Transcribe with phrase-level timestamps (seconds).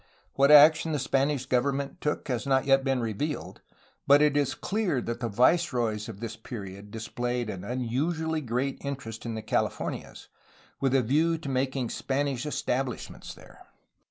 [0.33, 3.61] What action the Spanish government took has not yet been revealed,
[4.07, 9.27] but it is clear that the viceroys of this period displayed an unusually great interest
[9.27, 10.27] in the Californias,
[10.79, 13.63] with a view to making Spanish establishments there.